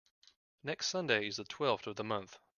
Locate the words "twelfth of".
1.43-1.95